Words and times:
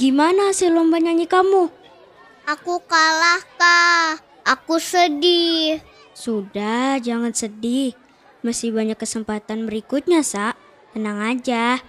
Gimana 0.00 0.48
hasil 0.48 0.72
lomba 0.72 0.96
nyanyi 0.96 1.28
kamu? 1.28 1.68
Aku 2.48 2.80
kalah, 2.88 3.44
Kak. 3.60 4.24
Aku 4.48 4.80
sedih. 4.80 5.76
Sudah, 6.16 6.96
jangan 7.04 7.36
sedih. 7.36 7.92
Masih 8.40 8.72
banyak 8.72 8.96
kesempatan 8.96 9.68
berikutnya, 9.68 10.24
Sa. 10.24 10.56
Tenang 10.96 11.20
aja. 11.20 11.84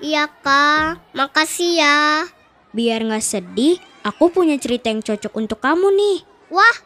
Iya, 0.00 0.32
Kak. 0.40 1.12
Makasih 1.12 1.84
ya. 1.84 2.24
Biar 2.72 3.04
gak 3.04 3.28
sedih, 3.28 3.76
aku 4.08 4.32
punya 4.32 4.56
cerita 4.56 4.88
yang 4.88 5.04
cocok 5.04 5.32
untuk 5.36 5.60
kamu 5.60 5.92
nih. 5.92 6.18
Wah, 6.48 6.76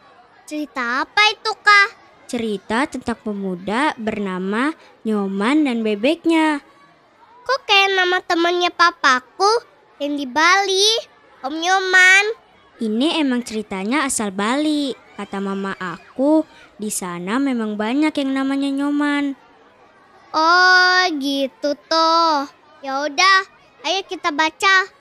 cerita 0.43 1.07
apa 1.07 1.21
itu, 1.31 1.55
Kak? 1.55 1.87
Cerita 2.27 2.83
tentang 2.83 3.15
pemuda 3.23 3.95
bernama 3.95 4.75
Nyoman 5.07 5.71
dan 5.71 5.87
bebeknya. 5.87 6.59
Kok 7.47 7.63
kayak 7.63 7.95
nama 7.95 8.19
temannya 8.19 8.75
papaku 8.75 9.74
yang 9.99 10.19
di 10.19 10.27
Bali? 10.27 10.87
Om 11.45 11.55
Nyoman. 11.55 12.25
Ini 12.83 13.23
emang 13.23 13.45
ceritanya 13.45 14.03
asal 14.03 14.35
Bali. 14.35 14.91
Kata 15.15 15.39
mama 15.39 15.71
aku, 15.79 16.43
di 16.75 16.91
sana 16.91 17.39
memang 17.39 17.79
banyak 17.79 18.11
yang 18.11 18.35
namanya 18.35 18.67
Nyoman. 18.67 19.31
Oh, 20.35 20.99
gitu 21.15 21.71
toh. 21.87 22.43
Ya 22.83 23.07
udah, 23.07 23.39
ayo 23.87 24.03
kita 24.03 24.35
baca. 24.35 24.91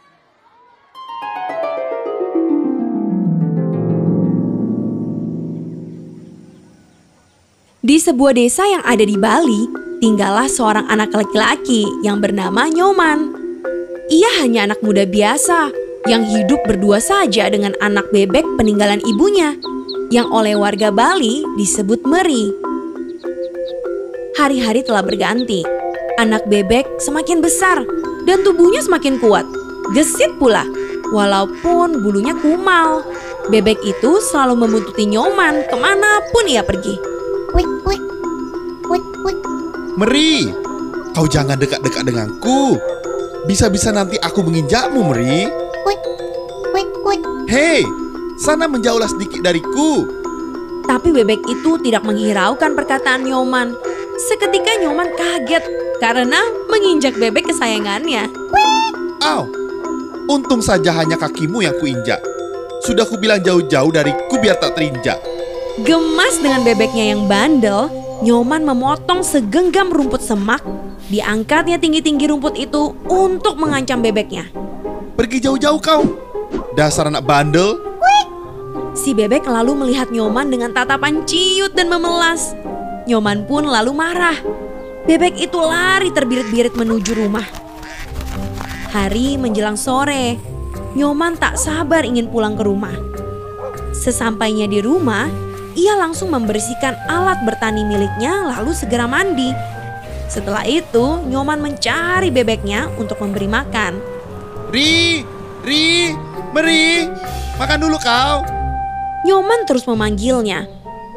Di 7.84 8.00
sebuah 8.00 8.38
desa 8.38 8.62
yang 8.70 8.86
ada 8.86 9.02
di 9.02 9.18
Bali, 9.18 9.66
tinggallah 9.98 10.46
seorang 10.46 10.86
anak 10.86 11.10
laki-laki 11.10 11.84
yang 12.06 12.22
bernama 12.22 12.70
Nyoman. 12.70 13.33
Ia 14.04 14.44
hanya 14.44 14.68
anak 14.68 14.84
muda 14.84 15.08
biasa 15.08 15.72
yang 16.04 16.28
hidup 16.28 16.60
berdua 16.68 17.00
saja 17.00 17.48
dengan 17.48 17.72
anak 17.80 18.12
bebek 18.12 18.44
peninggalan 18.60 19.00
ibunya 19.00 19.56
yang 20.12 20.28
oleh 20.28 20.52
warga 20.52 20.92
Bali 20.92 21.40
disebut 21.56 22.04
Meri. 22.04 22.52
Hari-hari 24.36 24.84
telah 24.84 25.00
berganti. 25.00 25.64
Anak 26.20 26.44
bebek 26.52 26.84
semakin 27.00 27.40
besar 27.40 27.80
dan 28.28 28.44
tubuhnya 28.44 28.84
semakin 28.84 29.16
kuat. 29.16 29.48
Gesit 29.96 30.36
pula, 30.36 30.68
walaupun 31.08 32.04
bulunya 32.04 32.36
kumal. 32.36 33.08
Bebek 33.48 33.80
itu 33.88 34.20
selalu 34.20 34.68
membuntuti 34.68 35.08
Nyoman 35.08 35.64
ke 35.64 35.76
mana 35.80 36.20
pun 36.28 36.44
ia 36.44 36.60
pergi. 36.60 36.92
Wik, 37.56 37.70
wik, 37.88 38.04
wik, 38.84 39.06
wik. 39.24 39.38
Meri, 39.96 40.52
kau 41.16 41.24
jangan 41.24 41.56
dekat-dekat 41.56 42.04
denganku. 42.04 42.76
Bisa-bisa 43.44 43.92
nanti 43.92 44.16
aku 44.16 44.40
menginjakmu, 44.40 45.04
Meri. 45.12 45.44
Wik, 45.84 46.00
wik, 46.72 46.90
wik. 47.04 47.22
Hei, 47.44 47.84
sana 48.40 48.64
menjauhlah 48.64 49.04
sedikit 49.04 49.44
dariku. 49.44 50.08
Tapi 50.88 51.12
bebek 51.12 51.44
itu 51.44 51.76
tidak 51.84 52.08
menghiraukan 52.08 52.72
perkataan 52.72 53.28
Nyoman. 53.28 53.76
Seketika 54.16 54.80
Nyoman 54.80 55.12
kaget 55.12 55.60
karena 56.00 56.40
menginjak 56.72 57.20
bebek 57.20 57.52
kesayangannya. 57.52 58.32
Au, 59.20 59.44
untung 60.28 60.64
saja 60.64 60.96
hanya 60.96 61.20
kakimu 61.20 61.68
yang 61.68 61.76
kuinjak. 61.76 62.24
Sudah 62.80 63.04
kubilang 63.04 63.44
jauh-jauh 63.44 63.92
dariku 63.92 64.40
biar 64.40 64.56
tak 64.56 64.72
terinjak. 64.76 65.20
Gemas 65.84 66.40
dengan 66.40 66.64
bebeknya 66.64 67.12
yang 67.12 67.28
bandel, 67.28 67.92
Nyoman 68.24 68.64
memotong 68.64 69.20
segenggam 69.20 69.92
rumput 69.92 70.24
semak. 70.24 70.64
Diangkatnya 71.12 71.76
tinggi-tinggi 71.76 72.24
rumput 72.32 72.56
itu 72.56 72.96
untuk 73.04 73.60
mengancam 73.60 74.00
bebeknya. 74.00 74.48
Pergi 75.12 75.44
jauh-jauh 75.44 75.76
kau. 75.76 76.08
Dasar 76.72 77.12
anak 77.12 77.28
bandel. 77.28 77.76
Si 78.96 79.12
bebek 79.12 79.44
lalu 79.44 79.76
melihat 79.76 80.08
Nyoman 80.08 80.48
dengan 80.48 80.72
tatapan 80.72 81.28
ciut 81.28 81.76
dan 81.76 81.92
memelas. 81.92 82.56
Nyoman 83.04 83.44
pun 83.44 83.68
lalu 83.68 83.92
marah. 83.92 84.40
Bebek 85.04 85.36
itu 85.36 85.60
lari 85.60 86.08
terbirit-birit 86.08 86.72
menuju 86.80 87.12
rumah. 87.20 87.44
Hari 88.88 89.36
menjelang 89.36 89.76
sore, 89.76 90.40
Nyoman 90.96 91.36
tak 91.36 91.60
sabar 91.60 92.08
ingin 92.08 92.32
pulang 92.32 92.56
ke 92.56 92.64
rumah. 92.64 92.96
Sesampainya 93.92 94.64
di 94.64 94.80
rumah, 94.80 95.28
ia 95.74 95.94
langsung 95.98 96.30
membersihkan 96.30 96.94
alat 97.10 97.42
bertani 97.42 97.82
miliknya 97.82 98.46
lalu 98.54 98.70
segera 98.74 99.10
mandi. 99.10 99.50
Setelah 100.30 100.64
itu, 100.66 101.22
Nyoman 101.28 101.60
mencari 101.60 102.32
bebeknya 102.32 102.90
untuk 102.98 103.20
memberi 103.22 103.46
makan. 103.46 103.98
Ri, 104.72 105.22
Ri, 105.62 106.14
Meri, 106.50 107.06
makan 107.60 107.78
dulu 107.78 107.98
kau. 108.02 108.42
Nyoman 109.24 109.66
terus 109.66 109.86
memanggilnya, 109.86 110.66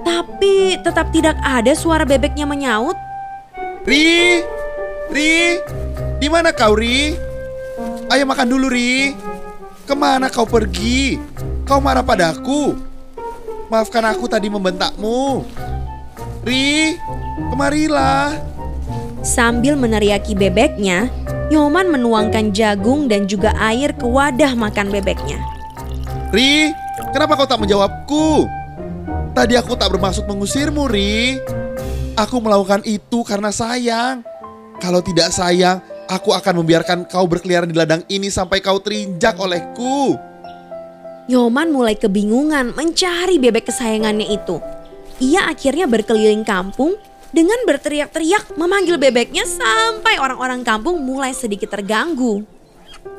tapi 0.06 0.78
tetap 0.81 1.09
tidak 1.09 1.38
ada 1.41 1.73
suara 1.73 2.06
bebeknya 2.06 2.46
menyaut. 2.46 2.97
Ri, 3.88 4.44
Ri, 5.09 5.62
di 6.19 6.28
mana 6.28 6.51
kau 6.51 6.75
Ri? 6.75 7.16
Ayo 8.07 8.23
makan 8.25 8.47
dulu 8.47 8.67
Ri. 8.72 9.13
Ke 9.88 9.96
mana 9.96 10.28
kau 10.28 10.44
pergi? 10.44 11.16
Kau 11.63 11.79
marah 11.79 12.03
padaku? 12.03 12.75
Maafkan 13.67 14.03
aku 14.07 14.31
tadi 14.31 14.47
membentakmu. 14.47 15.44
Ri, 16.47 16.95
kemarilah. 17.51 18.39
Sambil 19.19 19.75
meneriaki 19.75 20.31
bebeknya, 20.31 21.11
Nyoman 21.47 21.88
menuangkan 21.91 22.51
jagung 22.51 23.07
dan 23.07 23.23
juga 23.23 23.55
air 23.55 23.95
ke 23.95 24.03
wadah 24.03 24.51
makan 24.55 24.91
bebeknya. 24.91 25.39
Ri, 26.31 26.75
kenapa 27.16 27.39
kau 27.39 27.47
tak 27.47 27.63
menjawabku? 27.63 28.47
Tadi 29.31 29.55
aku 29.55 29.79
tak 29.79 29.95
bermaksud 29.95 30.28
mengusirmu, 30.28 30.91
Ri. 30.91 31.39
Aku 32.19 32.44
melakukan 32.44 32.84
itu 32.84 33.23
karena 33.23 33.51
sayang. 33.51 34.28
Kalau 34.84 34.99
tidak 34.99 35.31
sayang, 35.31 35.79
aku 36.07 36.35
akan 36.35 36.63
membiarkan 36.63 37.07
kau 37.07 37.23
berkeliaran 37.28 37.72
di 37.72 37.75
ladang 37.75 38.03
ini 38.11 38.28
sampai 38.28 38.59
kau 38.59 38.79
terinjak 38.84 39.39
olehku. 39.39 40.19
Nyoman 41.28 41.76
mulai 41.76 42.00
kebingungan 42.00 42.72
mencari 42.72 43.36
bebek 43.36 43.68
kesayangannya 43.68 44.32
itu. 44.32 44.64
Ia 45.20 45.52
akhirnya 45.52 45.84
berkeliling 45.84 46.48
kampung 46.48 46.96
dengan 47.36 47.60
berteriak-teriak 47.68 48.56
memanggil 48.56 48.96
bebeknya 48.96 49.44
sampai 49.44 50.24
orang-orang 50.24 50.64
kampung 50.64 51.04
mulai 51.04 51.36
sedikit 51.36 51.76
terganggu. 51.76 52.48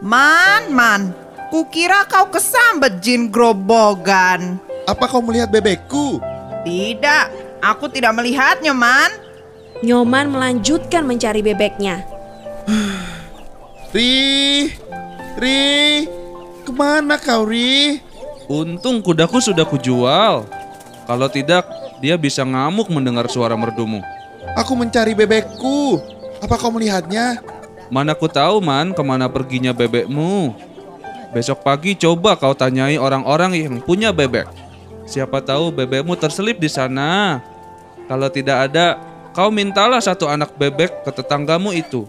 Man, 0.01 0.73
man, 0.73 1.13
kukira 1.53 2.09
kau 2.09 2.33
kesambet 2.33 3.05
jin 3.05 3.29
grobogan. 3.29 4.57
Apa 4.89 5.05
kau 5.05 5.21
melihat 5.21 5.53
bebekku? 5.53 6.17
Tidak, 6.65 7.61
aku 7.61 7.93
tidak 7.93 8.17
melihatnya, 8.17 8.73
man. 8.73 9.13
Nyoman 9.85 10.33
melanjutkan 10.33 11.05
mencari 11.05 11.45
bebeknya. 11.45 12.09
Ri, 13.93 14.73
Ri, 15.37 16.09
ke 16.69 16.73
mana 16.77 17.17
kau 17.17 17.49
Ri? 17.49 18.05
Untung 18.45 19.01
kudaku 19.01 19.41
sudah 19.41 19.65
kujual. 19.65 20.45
Kalau 21.09 21.29
tidak, 21.33 21.65
dia 22.05 22.21
bisa 22.21 22.45
ngamuk 22.45 22.93
mendengar 22.93 23.25
suara 23.33 23.57
merdumu. 23.57 24.05
Aku 24.61 24.77
mencari 24.77 25.17
bebekku. 25.17 25.97
Apa 26.45 26.61
kau 26.61 26.69
melihatnya? 26.69 27.41
Mana 27.89 28.13
ku 28.13 28.29
tahu 28.29 28.61
man 28.61 28.93
ke 28.93 29.01
mana 29.01 29.33
perginya 29.33 29.73
bebekmu. 29.73 30.53
Besok 31.33 31.65
pagi 31.65 31.97
coba 31.97 32.37
kau 32.37 32.53
tanyai 32.53 33.01
orang-orang 33.01 33.57
yang 33.57 33.81
punya 33.81 34.13
bebek. 34.13 34.45
Siapa 35.09 35.41
tahu 35.41 35.73
bebekmu 35.73 36.21
terselip 36.21 36.61
di 36.61 36.69
sana. 36.69 37.41
Kalau 38.09 38.29
tidak 38.29 38.69
ada, 38.69 39.01
kau 39.33 39.49
mintalah 39.49 40.05
satu 40.05 40.29
anak 40.29 40.53
bebek 40.61 41.05
ke 41.05 41.11
tetanggamu 41.17 41.73
itu. 41.73 42.05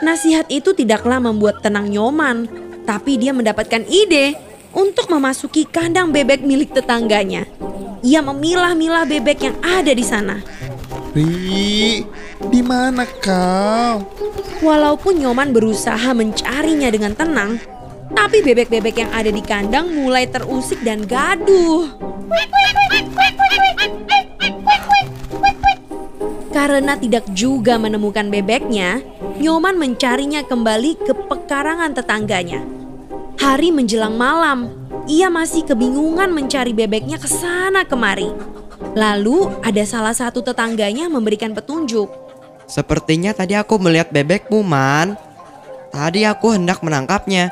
Nasihat 0.00 0.48
itu 0.48 0.72
tidaklah 0.72 1.20
membuat 1.20 1.60
tenang 1.60 1.92
Nyoman, 1.92 2.48
tapi 2.90 3.22
dia 3.22 3.30
mendapatkan 3.30 3.86
ide 3.86 4.34
untuk 4.74 5.06
memasuki 5.14 5.62
kandang 5.62 6.10
bebek 6.10 6.42
milik 6.42 6.74
tetangganya. 6.74 7.46
Ia 8.02 8.18
memilah-milah 8.18 9.06
bebek 9.06 9.46
yang 9.46 9.56
ada 9.62 9.94
di 9.94 10.02
sana. 10.02 10.42
Ri, 11.14 12.02
di 12.50 12.60
mana 12.66 13.06
kau? 13.06 14.02
Walaupun 14.58 15.22
Nyoman 15.22 15.54
berusaha 15.54 16.10
mencarinya 16.10 16.90
dengan 16.90 17.14
tenang, 17.14 17.62
tapi 18.10 18.42
bebek-bebek 18.42 19.06
yang 19.06 19.10
ada 19.14 19.30
di 19.30 19.42
kandang 19.46 19.94
mulai 19.94 20.26
terusik 20.26 20.82
dan 20.82 21.06
gaduh. 21.06 21.94
Karena 26.50 26.98
tidak 26.98 27.22
juga 27.38 27.78
menemukan 27.78 28.26
bebeknya, 28.26 28.98
Nyoman 29.38 29.78
mencarinya 29.78 30.42
kembali 30.42 31.06
ke 31.06 31.14
pekarangan 31.30 31.94
tetangganya. 31.94 32.79
Hari 33.40 33.72
menjelang 33.72 34.20
malam, 34.20 34.68
ia 35.08 35.32
masih 35.32 35.64
kebingungan 35.64 36.28
mencari 36.28 36.76
bebeknya 36.76 37.16
ke 37.16 37.24
sana 37.24 37.88
kemari. 37.88 38.28
Lalu 38.92 39.48
ada 39.64 39.80
salah 39.88 40.12
satu 40.12 40.44
tetangganya 40.44 41.08
memberikan 41.08 41.56
petunjuk. 41.56 42.12
Sepertinya 42.68 43.32
tadi 43.32 43.56
aku 43.56 43.80
melihat 43.80 44.12
bebekmu, 44.12 44.60
Man. 44.60 45.16
Tadi 45.88 46.28
aku 46.28 46.52
hendak 46.52 46.84
menangkapnya, 46.84 47.48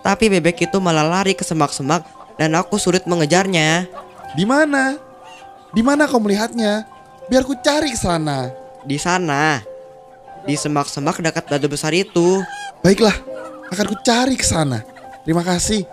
Tapi 0.00 0.32
bebek 0.32 0.64
itu 0.64 0.76
malah 0.80 1.04
lari 1.04 1.36
ke 1.36 1.44
semak-semak 1.44 2.04
dan 2.40 2.56
aku 2.56 2.80
sulit 2.80 3.04
mengejarnya. 3.04 3.84
Di 4.32 4.44
mana? 4.48 4.96
Di 5.76 5.84
mana 5.84 6.08
kau 6.08 6.16
melihatnya? 6.20 6.88
Biar 7.28 7.44
ku 7.44 7.52
cari 7.60 7.92
ke 7.92 8.00
sana. 8.00 8.48
Di 8.84 8.96
sana. 8.96 9.60
Di 10.48 10.56
semak-semak 10.56 11.20
dekat 11.20 11.52
batu 11.52 11.68
besar 11.68 11.92
itu. 11.92 12.40
Baiklah, 12.80 13.12
akan 13.68 13.86
ku 13.92 13.96
cari 14.00 14.40
ke 14.40 14.44
sana. 14.44 14.99
Terima 15.24 15.44
kasih. 15.44 15.84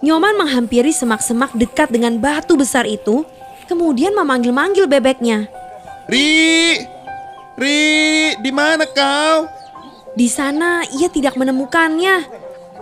Nyoman 0.00 0.40
menghampiri 0.40 0.96
semak-semak 0.96 1.52
dekat 1.52 1.92
dengan 1.92 2.16
batu 2.16 2.56
besar 2.56 2.88
itu, 2.88 3.28
kemudian 3.68 4.16
memanggil-manggil 4.16 4.88
bebeknya. 4.88 5.46
Ri, 6.08 6.80
Ri, 7.60 7.80
di 8.40 8.50
mana 8.50 8.88
kau? 8.88 9.44
Di 10.16 10.26
sana 10.26 10.82
ia 10.96 11.12
tidak 11.12 11.36
menemukannya. 11.36 12.24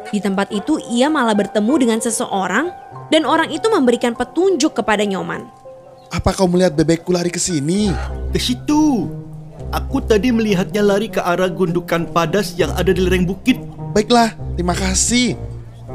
Di 0.08 0.22
tempat 0.22 0.48
itu 0.54 0.80
ia 0.88 1.12
malah 1.12 1.36
bertemu 1.36 1.74
dengan 1.76 1.98
seseorang 2.00 2.72
dan 3.12 3.28
orang 3.28 3.52
itu 3.52 3.66
memberikan 3.68 4.16
petunjuk 4.16 4.78
kepada 4.78 5.04
Nyoman. 5.04 5.44
Apa 6.08 6.32
kau 6.32 6.48
melihat 6.48 6.72
bebekku 6.72 7.12
lari 7.12 7.28
ke 7.28 7.36
sini? 7.36 7.92
Ke 8.32 8.40
situ. 8.40 9.10
Aku 9.68 10.00
tadi 10.00 10.32
melihatnya 10.32 10.80
lari 10.80 11.12
ke 11.12 11.20
arah 11.20 11.52
gundukan 11.52 12.08
padas 12.08 12.56
yang 12.56 12.72
ada 12.72 12.88
di 12.88 13.04
lereng 13.04 13.28
bukit. 13.28 13.60
Baiklah, 13.92 14.32
terima 14.56 14.72
kasih. 14.72 15.36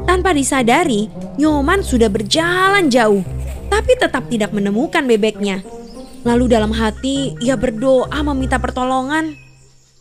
Tanpa 0.04 0.36
disadari, 0.36 1.08
Nyoman 1.40 1.80
sudah 1.80 2.12
berjalan 2.12 2.92
jauh, 2.92 3.24
tapi 3.72 3.96
tetap 3.96 4.28
tidak 4.28 4.52
menemukan 4.52 5.04
bebeknya. 5.08 5.64
Lalu 6.24 6.48
dalam 6.48 6.72
hati 6.72 7.36
ia 7.40 7.56
berdoa 7.56 8.20
meminta 8.32 8.56
pertolongan. 8.56 9.36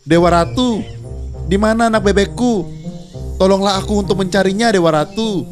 Dewa 0.04 0.32
Ratu, 0.32 0.84
di 1.48 1.56
mana 1.60 1.92
anak 1.92 2.04
bebekku? 2.04 2.68
Tolonglah 3.40 3.80
aku 3.80 4.04
untuk 4.04 4.20
mencarinya, 4.20 4.72
Dewa 4.72 4.92
Ratu. 4.92 5.44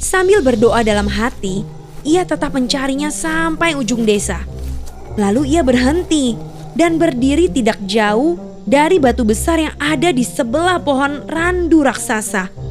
Sambil 0.00 0.40
berdoa 0.44 0.80
dalam 0.84 1.08
hati, 1.08 1.64
ia 2.06 2.22
tetap 2.22 2.54
mencarinya 2.54 3.08
sampai 3.10 3.74
ujung 3.74 4.06
desa. 4.06 4.44
Lalu 5.16 5.56
ia 5.56 5.64
berhenti 5.64 6.36
dan 6.76 7.00
berdiri 7.00 7.48
tidak 7.48 7.80
jauh 7.88 8.36
dari 8.68 9.00
batu 9.00 9.24
besar 9.24 9.56
yang 9.60 9.76
ada 9.80 10.12
di 10.12 10.22
sebelah 10.22 10.76
pohon 10.80 11.24
randu 11.26 11.80
raksasa. 11.82 12.65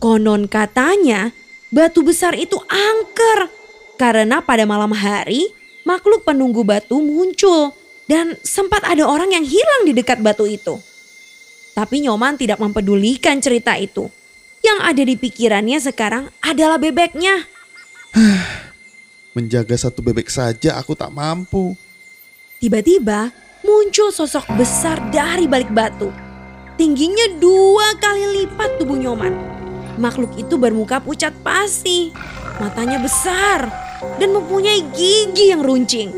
Konon 0.00 0.48
katanya, 0.48 1.28
batu 1.68 2.00
besar 2.00 2.32
itu 2.32 2.56
angker 2.72 3.52
karena 4.00 4.40
pada 4.40 4.64
malam 4.64 4.96
hari 4.96 5.52
makhluk 5.84 6.24
penunggu 6.24 6.64
batu 6.64 7.04
muncul 7.04 7.76
dan 8.08 8.32
sempat 8.40 8.80
ada 8.88 9.04
orang 9.04 9.36
yang 9.36 9.44
hilang 9.44 9.84
di 9.84 9.92
dekat 9.92 10.24
batu 10.24 10.48
itu. 10.48 10.80
Tapi 11.76 12.00
Nyoman 12.08 12.40
tidak 12.40 12.56
mempedulikan 12.56 13.44
cerita 13.44 13.76
itu. 13.76 14.08
Yang 14.64 14.78
ada 14.80 15.02
di 15.04 15.14
pikirannya 15.20 15.78
sekarang 15.84 16.32
adalah 16.40 16.80
bebeknya. 16.80 17.44
Menjaga 19.36 19.76
satu 19.76 20.00
bebek 20.00 20.32
saja 20.32 20.80
aku 20.80 20.96
tak 20.96 21.12
mampu. 21.12 21.76
Tiba-tiba 22.56 23.32
muncul 23.60 24.08
sosok 24.08 24.48
besar 24.56 24.96
dari 25.12 25.44
balik 25.44 25.68
batu. 25.76 26.08
Tingginya 26.80 27.36
dua 27.36 27.92
kali 28.00 28.44
lipat 28.44 28.80
tubuh 28.80 28.96
Nyoman. 28.96 29.59
Makhluk 30.00 30.32
itu 30.40 30.56
bermuka 30.56 30.96
pucat 30.96 31.36
pasi, 31.44 32.08
matanya 32.56 32.96
besar, 32.96 33.68
dan 34.16 34.32
mempunyai 34.32 34.80
gigi 34.96 35.52
yang 35.52 35.60
runcing. 35.60 36.08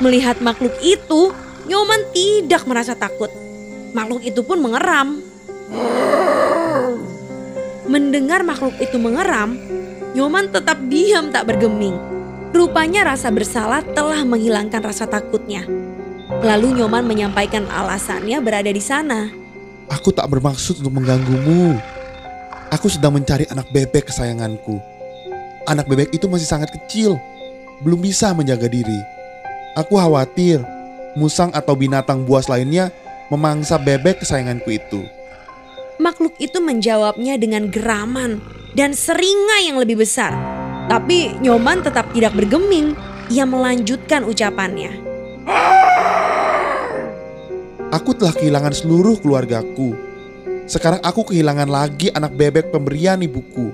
Melihat 0.00 0.40
makhluk 0.40 0.72
itu, 0.80 1.36
Nyoman 1.68 2.00
tidak 2.16 2.64
merasa 2.64 2.96
takut. 2.96 3.28
Makhluk 3.92 4.24
itu 4.24 4.40
pun 4.40 4.56
mengeram. 4.56 5.20
Mendengar 7.84 8.40
makhluk 8.40 8.72
itu 8.80 8.96
mengeram, 8.96 9.60
Nyoman 10.16 10.48
tetap 10.48 10.80
diam 10.88 11.28
tak 11.28 11.44
bergeming. 11.44 12.00
Rupanya 12.56 13.12
rasa 13.12 13.28
bersalah 13.28 13.84
telah 13.92 14.24
menghilangkan 14.24 14.80
rasa 14.80 15.04
takutnya. 15.04 15.68
Lalu 16.40 16.80
Nyoman 16.80 17.04
menyampaikan 17.04 17.68
alasannya 17.68 18.40
berada 18.40 18.72
di 18.72 18.80
sana. 18.80 19.28
Aku 19.92 20.08
tak 20.08 20.32
bermaksud 20.32 20.80
untuk 20.80 20.96
mengganggumu. 20.96 21.93
Aku 22.74 22.90
sedang 22.90 23.14
mencari 23.14 23.46
anak 23.54 23.70
bebek 23.70 24.10
kesayanganku. 24.10 24.82
Anak 25.70 25.86
bebek 25.86 26.10
itu 26.10 26.26
masih 26.26 26.50
sangat 26.50 26.74
kecil, 26.74 27.14
belum 27.86 28.02
bisa 28.02 28.34
menjaga 28.34 28.66
diri. 28.66 28.98
Aku 29.78 29.94
khawatir 29.94 30.58
musang 31.14 31.54
atau 31.54 31.78
binatang 31.78 32.26
buas 32.26 32.50
lainnya 32.50 32.90
memangsa 33.30 33.78
bebek 33.78 34.26
kesayanganku 34.26 34.74
itu. 34.74 35.06
Makhluk 36.02 36.34
itu 36.42 36.58
menjawabnya 36.58 37.38
dengan 37.38 37.70
geraman 37.70 38.42
dan 38.74 38.90
seringai 38.90 39.70
yang 39.70 39.78
lebih 39.78 40.02
besar. 40.02 40.34
Tapi 40.90 41.38
Nyoman 41.38 41.78
tetap 41.86 42.10
tidak 42.10 42.34
bergeming. 42.34 42.98
Ia 43.30 43.46
melanjutkan 43.46 44.26
ucapannya. 44.26 44.98
Aku 47.94 48.10
telah 48.18 48.34
kehilangan 48.34 48.74
seluruh 48.74 49.22
keluargaku. 49.22 50.13
Sekarang 50.64 51.00
aku 51.04 51.28
kehilangan 51.28 51.68
lagi 51.68 52.08
anak 52.16 52.32
bebek 52.40 52.72
pemberian 52.72 53.20
ibuku. 53.20 53.68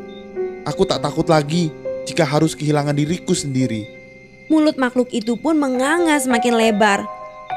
Aku 0.67 0.83
tak 0.83 0.99
takut 0.99 1.27
lagi 1.31 1.71
jika 2.03 2.27
harus 2.27 2.59
kehilangan 2.59 2.99
diriku 2.99 3.31
sendiri. 3.31 3.87
Mulut 4.51 4.75
makhluk 4.75 5.07
itu 5.15 5.39
pun 5.39 5.55
menganga 5.55 6.19
semakin 6.19 6.59
lebar. 6.59 7.07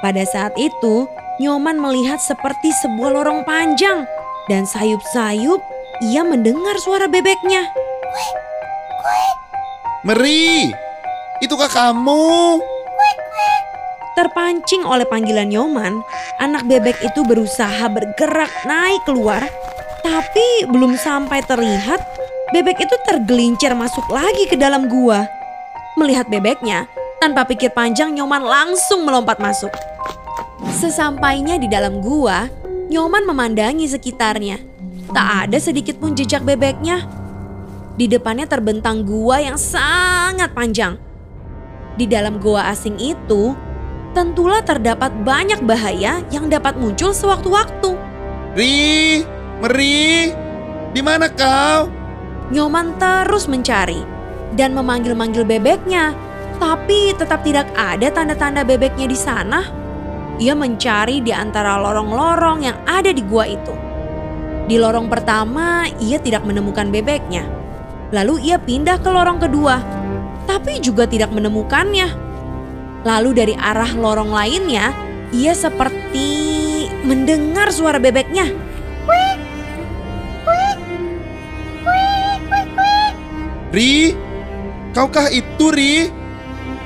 Pada 0.05 0.21
saat 0.29 0.53
itu, 0.61 1.09
Nyoman 1.41 1.81
melihat 1.81 2.21
seperti 2.21 2.69
sebuah 2.85 3.09
lorong 3.09 3.41
panjang 3.41 4.05
dan 4.45 4.69
sayup-sayup 4.69 5.57
ia 6.05 6.21
mendengar 6.21 6.77
suara 6.77 7.09
bebeknya. 7.09 7.65
Meri, 10.05 10.69
itukah 11.41 11.73
kamu? 11.73 12.61
Terpancing 14.23 14.87
oleh 14.87 15.03
panggilan 15.03 15.51
Nyoman, 15.51 15.99
anak 16.39 16.63
bebek 16.63 16.95
itu 17.03 17.27
berusaha 17.27 17.91
bergerak 17.91 18.47
naik 18.63 19.03
keluar, 19.03 19.43
tapi 19.99 20.63
belum 20.71 20.95
sampai 20.95 21.43
terlihat, 21.43 21.99
bebek 22.55 22.87
itu 22.87 22.95
tergelincir 23.03 23.75
masuk 23.75 24.07
lagi 24.07 24.47
ke 24.47 24.55
dalam 24.55 24.87
gua. 24.87 25.27
Melihat 25.99 26.31
bebeknya, 26.31 26.87
tanpa 27.19 27.43
pikir 27.43 27.75
panjang 27.75 28.15
Nyoman 28.15 28.47
langsung 28.47 29.03
melompat 29.03 29.43
masuk. 29.43 29.75
Sesampainya 30.71 31.59
di 31.59 31.67
dalam 31.67 31.99
gua, 31.99 32.47
Nyoman 32.87 33.27
memandangi 33.27 33.91
sekitarnya. 33.91 34.55
Tak 35.11 35.51
ada 35.51 35.59
sedikit 35.59 35.99
pun 35.99 36.15
jejak 36.15 36.47
bebeknya. 36.47 37.03
Di 37.99 38.07
depannya 38.07 38.47
terbentang 38.47 39.03
gua 39.03 39.43
yang 39.43 39.59
sangat 39.59 40.55
panjang. 40.55 40.95
Di 41.99 42.07
dalam 42.07 42.39
gua 42.39 42.71
asing 42.71 42.95
itu, 43.03 43.51
tentulah 44.13 44.61
terdapat 44.61 45.11
banyak 45.25 45.59
bahaya 45.65 46.21
yang 46.29 46.47
dapat 46.47 46.77
muncul 46.77 47.11
sewaktu-waktu. 47.11 47.97
Ri, 48.53 49.25
Meri, 49.59 50.29
di 50.93 51.01
mana 51.01 51.25
kau? 51.27 51.89
Nyoman 52.53 52.95
terus 53.01 53.49
mencari 53.49 54.05
dan 54.53 54.77
memanggil-manggil 54.77 55.41
bebeknya, 55.41 56.13
tapi 56.61 57.17
tetap 57.17 57.41
tidak 57.41 57.65
ada 57.73 58.13
tanda-tanda 58.13 58.61
bebeknya 58.61 59.09
di 59.09 59.17
sana. 59.17 59.65
Ia 60.37 60.53
mencari 60.53 61.21
di 61.21 61.33
antara 61.33 61.81
lorong-lorong 61.81 62.65
yang 62.65 62.77
ada 62.85 63.09
di 63.09 63.21
gua 63.25 63.49
itu. 63.49 63.73
Di 64.69 64.77
lorong 64.79 65.09
pertama, 65.09 65.89
ia 65.97 66.21
tidak 66.21 66.45
menemukan 66.45 66.93
bebeknya. 66.93 67.43
Lalu 68.13 68.53
ia 68.53 68.61
pindah 68.61 69.01
ke 69.01 69.09
lorong 69.09 69.41
kedua, 69.41 69.81
tapi 70.45 70.77
juga 70.77 71.09
tidak 71.09 71.33
menemukannya. 71.33 72.22
Lalu 73.03 73.29
dari 73.35 73.55
arah 73.59 73.91
lorong 73.91 74.31
lainnya, 74.31 74.95
ia 75.35 75.51
seperti 75.51 76.27
mendengar 77.03 77.67
suara 77.75 77.99
bebeknya. 77.99 78.47
Ri, 83.73 84.13
kaukah 84.95 85.27
itu 85.33 85.65
Ri? 85.73 86.07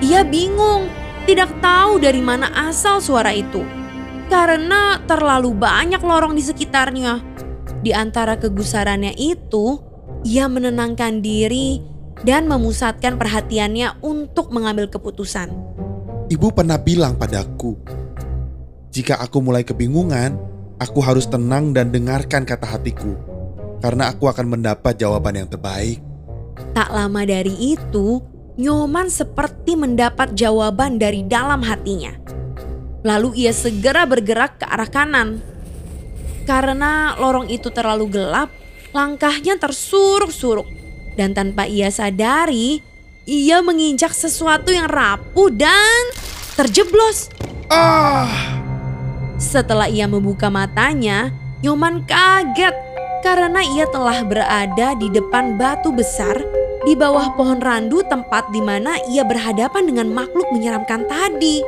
Ia 0.02 0.24
bingung, 0.24 0.88
tidak 1.28 1.52
tahu 1.60 2.00
dari 2.00 2.24
mana 2.24 2.48
asal 2.66 3.04
suara 3.04 3.36
itu. 3.36 3.62
Karena 4.32 4.98
terlalu 5.04 5.52
banyak 5.54 6.00
lorong 6.00 6.34
di 6.34 6.44
sekitarnya. 6.44 7.20
Di 7.84 7.92
antara 7.94 8.40
kegusarannya 8.40 9.14
itu, 9.20 9.84
ia 10.26 10.50
menenangkan 10.50 11.20
diri 11.22 11.84
dan 12.26 12.50
memusatkan 12.50 13.20
perhatiannya 13.20 14.02
untuk 14.02 14.50
mengambil 14.50 14.90
keputusan. 14.90 15.77
Ibu 16.28 16.52
pernah 16.52 16.76
bilang 16.76 17.16
padaku, 17.16 17.80
jika 18.92 19.16
aku 19.24 19.40
mulai 19.40 19.64
kebingungan, 19.64 20.36
aku 20.76 21.00
harus 21.00 21.24
tenang 21.24 21.72
dan 21.72 21.88
dengarkan 21.90 22.44
kata 22.44 22.68
hatiku, 22.68 23.16
karena 23.80 24.12
aku 24.12 24.28
akan 24.28 24.60
mendapat 24.60 25.00
jawaban 25.00 25.40
yang 25.40 25.48
terbaik. 25.48 26.04
Tak 26.76 26.92
lama 26.92 27.24
dari 27.24 27.56
itu, 27.76 28.20
Nyoman 28.58 29.08
seperti 29.08 29.78
mendapat 29.78 30.34
jawaban 30.34 30.98
dari 30.98 31.22
dalam 31.24 31.62
hatinya. 31.62 32.12
Lalu 33.06 33.48
ia 33.48 33.54
segera 33.54 34.10
bergerak 34.10 34.60
ke 34.60 34.66
arah 34.66 34.90
kanan. 34.90 35.40
Karena 36.50 37.14
lorong 37.22 37.54
itu 37.54 37.70
terlalu 37.70 38.10
gelap, 38.10 38.50
Langkahnya 38.96 39.60
tersuruk-suruk 39.60 40.66
dan 41.20 41.36
tanpa 41.36 41.68
ia 41.68 41.92
sadari, 41.92 42.80
ia 43.28 43.60
menginjak 43.60 44.16
sesuatu 44.16 44.72
yang 44.72 44.88
rapuh 44.88 45.52
dan 45.52 46.16
terjeblos. 46.56 47.28
Ah, 47.68 48.56
Setelah 49.38 49.92
ia 49.92 50.08
membuka 50.08 50.48
matanya, 50.48 51.30
Nyoman 51.62 52.08
kaget 52.08 52.74
karena 53.22 53.60
ia 53.76 53.86
telah 53.92 54.24
berada 54.24 54.96
di 54.96 55.12
depan 55.12 55.60
batu 55.60 55.92
besar 55.92 56.40
di 56.88 56.96
bawah 56.96 57.36
pohon 57.36 57.60
randu 57.60 58.06
tempat 58.08 58.48
di 58.56 58.64
mana 58.64 58.96
ia 59.12 59.28
berhadapan 59.28 59.90
dengan 59.90 60.08
makhluk 60.14 60.48
menyeramkan 60.56 61.04
tadi. 61.10 61.60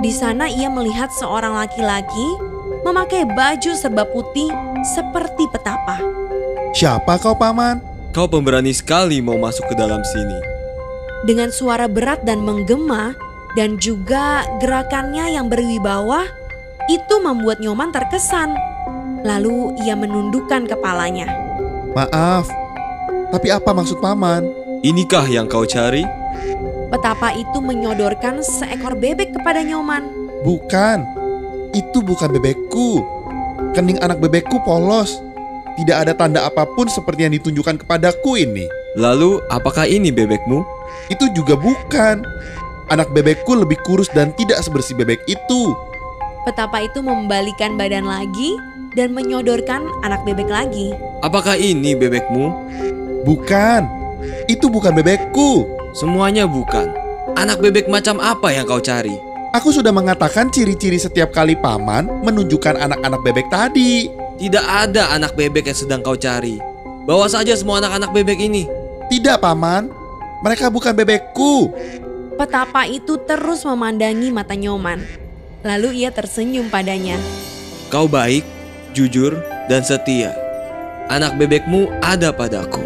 Di 0.00 0.10
sana 0.14 0.48
ia 0.48 0.72
melihat 0.72 1.12
seorang 1.12 1.52
laki-laki 1.54 2.28
memakai 2.86 3.28
baju 3.28 3.70
serba 3.76 4.08
putih 4.08 4.48
seperti 4.96 5.50
petapa. 5.52 6.00
siapa 6.74 7.18
kau 7.18 7.36
paman? 7.36 7.82
Kau 8.14 8.30
pemberani 8.30 8.70
sekali 8.70 9.18
mau 9.18 9.34
masuk 9.34 9.66
ke 9.66 9.74
dalam 9.74 10.02
sini. 10.06 10.53
Dengan 11.24 11.48
suara 11.48 11.88
berat 11.88 12.20
dan 12.28 12.44
menggema 12.44 13.16
dan 13.56 13.80
juga 13.80 14.44
gerakannya 14.60 15.32
yang 15.32 15.48
berwibawa, 15.48 16.28
itu 16.92 17.14
membuat 17.24 17.64
Nyoman 17.64 17.88
terkesan. 17.96 18.52
Lalu 19.24 19.72
ia 19.80 19.96
menundukkan 19.96 20.68
kepalanya. 20.68 21.32
Maaf, 21.96 22.44
tapi 23.32 23.48
apa 23.48 23.72
maksud 23.72 24.04
paman? 24.04 24.44
Inikah 24.84 25.24
yang 25.24 25.48
kau 25.48 25.64
cari? 25.64 26.04
Petapa 26.92 27.32
itu 27.32 27.56
menyodorkan 27.56 28.44
seekor 28.44 28.92
bebek 28.92 29.32
kepada 29.32 29.64
Nyoman. 29.64 30.04
Bukan, 30.44 31.08
itu 31.72 32.04
bukan 32.04 32.36
bebekku. 32.36 33.00
Kening 33.72 33.96
anak 34.04 34.20
bebekku 34.20 34.60
polos. 34.60 35.24
Tidak 35.80 35.96
ada 35.96 36.12
tanda 36.12 36.44
apa 36.44 36.68
pun 36.68 36.84
seperti 36.84 37.24
yang 37.24 37.32
ditunjukkan 37.32 37.80
kepadaku 37.80 38.44
ini. 38.44 38.68
Lalu, 39.00 39.40
apakah 39.48 39.88
ini 39.88 40.12
bebekmu? 40.12 40.73
Itu 41.12 41.28
juga 41.36 41.54
bukan. 41.58 42.24
Anak 42.92 43.12
bebekku 43.16 43.56
lebih 43.56 43.80
kurus 43.84 44.12
dan 44.12 44.36
tidak 44.36 44.60
sebersih 44.60 44.92
bebek 44.96 45.20
itu. 45.24 45.62
Petapa 46.44 46.84
itu 46.84 47.00
membalikan 47.00 47.80
badan 47.80 48.04
lagi 48.04 48.52
dan 48.92 49.16
menyodorkan 49.16 49.88
anak 50.04 50.20
bebek 50.28 50.48
lagi. 50.52 50.92
Apakah 51.24 51.56
ini 51.56 51.96
bebekmu? 51.96 52.52
Bukan, 53.24 53.88
itu 54.52 54.68
bukan 54.68 54.92
bebekku. 54.92 55.64
Semuanya 55.96 56.44
bukan. 56.44 56.92
Anak 57.34 57.64
bebek 57.64 57.88
macam 57.88 58.20
apa 58.20 58.52
yang 58.52 58.68
kau 58.68 58.82
cari? 58.84 59.16
Aku 59.54 59.70
sudah 59.70 59.94
mengatakan 59.94 60.50
ciri-ciri 60.50 60.98
setiap 60.98 61.30
kali 61.30 61.54
paman 61.54 62.10
menunjukkan 62.26 62.74
anak-anak 62.74 63.20
bebek 63.22 63.46
tadi. 63.48 64.10
Tidak 64.34 64.60
ada 64.66 65.14
anak 65.14 65.38
bebek 65.38 65.70
yang 65.70 65.78
sedang 65.78 66.00
kau 66.02 66.18
cari. 66.18 66.58
Bawa 67.06 67.30
saja 67.30 67.54
semua 67.54 67.78
anak-anak 67.78 68.10
bebek 68.10 68.38
ini. 68.42 68.66
Tidak, 69.08 69.38
paman. 69.38 70.03
Mereka 70.42 70.72
bukan 70.72 70.96
bebekku. 70.96 71.70
Petapa 72.34 72.88
itu 72.90 73.20
terus 73.22 73.62
memandangi 73.62 74.34
mata 74.34 74.58
Nyoman. 74.58 74.98
Lalu 75.62 76.02
ia 76.02 76.10
tersenyum 76.10 76.66
padanya. 76.66 77.14
Kau 77.92 78.10
baik, 78.10 78.42
jujur, 78.90 79.38
dan 79.70 79.86
setia. 79.86 80.34
Anak 81.06 81.38
bebekmu 81.38 81.92
ada 82.02 82.34
padaku. 82.34 82.82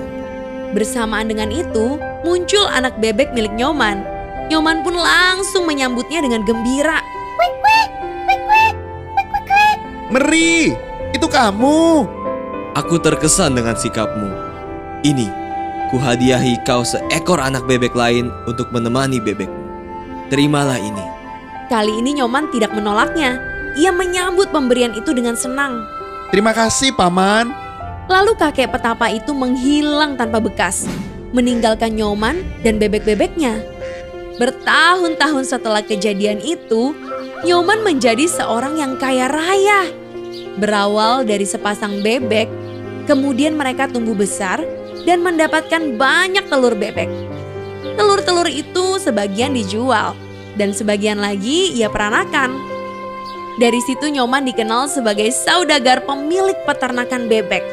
Bersamaan 0.77 1.33
dengan 1.33 1.49
itu, 1.49 1.97
muncul 2.29 2.69
anak 2.69 3.01
bebek 3.01 3.33
milik 3.33 3.55
Nyoman. 3.57 4.05
Nyoman 4.53 4.85
pun 4.85 5.01
langsung 5.01 5.65
menyambutnya 5.65 6.21
dengan 6.21 6.45
gembira. 6.45 7.01
Meri, 10.09 10.73
itu 11.13 11.27
kamu. 11.29 12.05
Aku 12.77 12.97
terkesan 13.01 13.57
dengan 13.57 13.77
sikapmu. 13.77 14.29
Ini, 15.05 15.48
kuhadiahi 15.89 16.61
kau 16.69 16.85
seekor 16.85 17.41
anak 17.41 17.65
bebek 17.65 17.97
lain 17.97 18.29
untuk 18.45 18.69
menemani 18.71 19.19
bebekmu. 19.19 19.65
Terimalah 20.29 20.77
ini. 20.77 21.05
Kali 21.73 22.01
ini 22.01 22.17
Nyoman 22.21 22.53
tidak 22.53 22.73
menolaknya. 22.77 23.41
Ia 23.77 23.93
menyambut 23.93 24.53
pemberian 24.53 24.93
itu 24.97 25.13
dengan 25.13 25.37
senang. 25.37 25.85
Terima 26.29 26.53
kasih, 26.53 26.93
paman. 26.93 27.53
Lalu 28.09 28.37
kakek 28.37 28.73
petapa 28.73 29.13
itu 29.13 29.37
menghilang 29.37 30.17
tanpa 30.17 30.41
bekas, 30.41 30.89
meninggalkan 31.33 31.93
Nyoman 31.93 32.41
dan 32.65 32.81
bebek-bebeknya. 32.81 33.61
Bertahun-tahun 34.41 35.45
setelah 35.45 35.85
kejadian 35.85 36.41
itu, 36.41 36.97
Nyoman 37.45 37.85
menjadi 37.85 38.25
seorang 38.29 38.81
yang 38.81 38.97
kaya 38.97 39.29
raya. 39.29 39.89
Berawal 40.57 41.29
dari 41.29 41.45
sepasang 41.45 42.01
bebek, 42.01 42.49
kemudian 43.05 43.55
mereka 43.57 43.89
tumbuh 43.89 44.17
besar 44.17 44.65
dan 45.09 45.25
mendapatkan 45.25 45.97
banyak 45.97 46.45
telur 46.53 46.77
bebek. 46.77 47.09
Telur-telur 47.97 48.45
itu 48.45 49.01
sebagian 49.01 49.57
dijual 49.57 50.13
dan 50.61 50.77
sebagian 50.77 51.17
lagi 51.17 51.73
ia 51.73 51.89
peranakan. 51.89 52.53
Dari 53.57 53.81
situ 53.81 54.13
Nyoman 54.13 54.45
dikenal 54.45 54.93
sebagai 54.93 55.33
saudagar 55.33 56.05
pemilik 56.05 56.55
peternakan 56.69 57.25
bebek. 57.27 57.65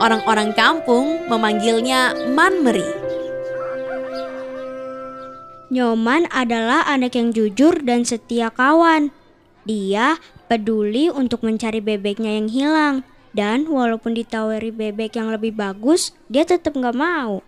Orang-orang 0.00 0.56
kampung 0.56 1.28
memanggilnya 1.28 2.16
Manmeri. 2.32 3.04
Nyoman 5.70 6.26
adalah 6.32 6.82
anak 6.88 7.14
yang 7.14 7.30
jujur 7.30 7.78
dan 7.84 8.02
setia 8.08 8.48
kawan. 8.50 9.12
Dia 9.68 10.18
peduli 10.50 11.12
untuk 11.12 11.46
mencari 11.46 11.78
bebeknya 11.78 12.40
yang 12.40 12.48
hilang. 12.50 12.96
Dan 13.34 13.66
walaupun 13.66 14.14
ditawari 14.14 14.70
bebek 14.70 15.18
yang 15.18 15.34
lebih 15.34 15.50
bagus, 15.58 16.14
dia 16.30 16.46
tetap 16.46 16.78
nggak 16.78 16.94
mau. 16.94 17.42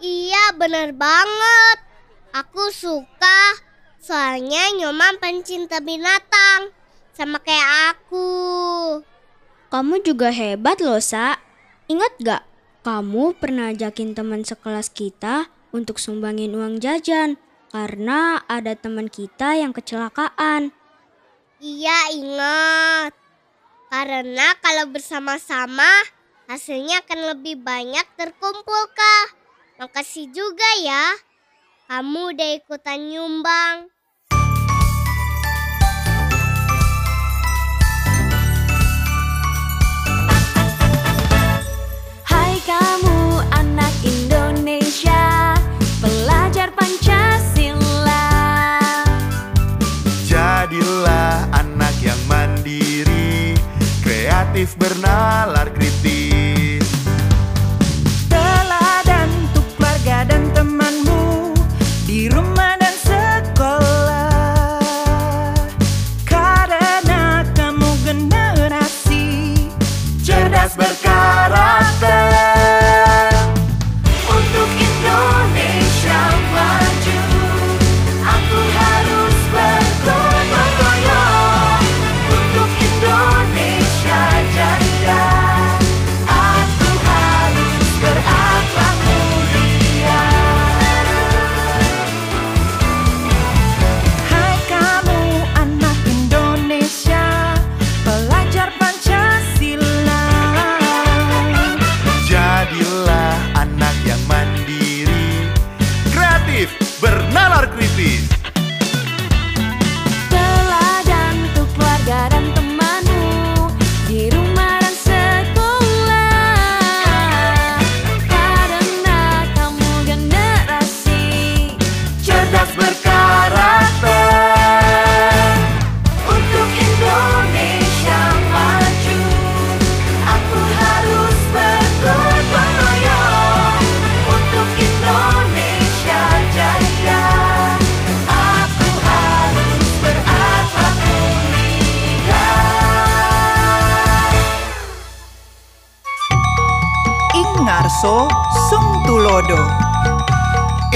Iya 0.00 0.56
bener 0.56 0.96
banget. 0.96 1.78
Aku 2.32 2.72
suka. 2.72 3.60
Soalnya 4.00 4.72
Nyoman 4.76 5.20
pencinta 5.20 5.80
binatang. 5.84 6.72
Sama 7.12 7.40
kayak 7.40 7.96
aku. 7.96 8.28
Kamu 9.72 10.00
juga 10.04 10.32
hebat 10.32 10.80
loh, 10.80 11.00
Sa. 11.00 11.40
Ingat 11.88 12.12
gak? 12.20 12.42
Kamu 12.86 13.34
pernah 13.36 13.74
ajakin 13.74 14.14
teman 14.14 14.46
sekelas 14.46 14.94
kita 14.94 15.50
untuk 15.74 15.98
sumbangin 15.98 16.54
uang 16.54 16.78
jajan 16.78 17.34
karena 17.74 18.46
ada 18.46 18.78
teman 18.78 19.10
kita 19.10 19.58
yang 19.58 19.74
kecelakaan. 19.74 20.70
Iya 21.58 21.98
ingat. 22.14 23.25
Karena 23.96 24.52
kalau 24.60 24.92
bersama-sama 24.92 25.88
hasilnya 26.52 27.00
akan 27.00 27.32
lebih 27.32 27.64
banyak 27.64 28.04
terkumpul 28.20 28.82
kak. 28.92 29.32
Makasih 29.80 30.28
juga 30.36 30.68
ya. 30.84 31.16
Kamu 31.88 32.36
udah 32.36 32.50
ikutan 32.60 33.08
nyumbang. 33.08 33.88
Hai 42.28 42.60
kamu 42.68 43.05
kreatif 54.56 54.72
bernalar 54.80 55.68
kritis. 55.76 56.15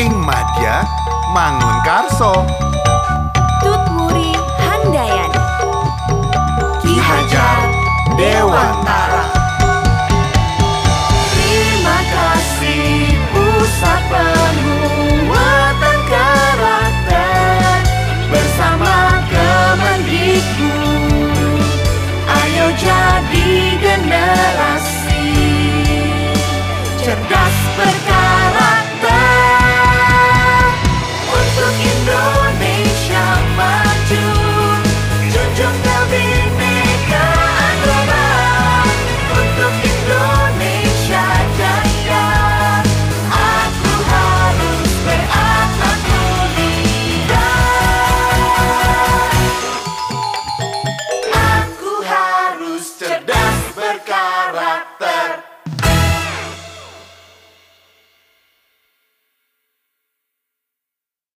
Ing 0.01 0.17
Madya 0.17 0.81
Mangun 1.37 1.77
Karso. 1.85 2.33
Tutmuri 3.61 4.33
Handayani. 4.65 5.41
Ki 6.81 6.97
Hajar 6.97 7.69
Dewantara 8.17 9.10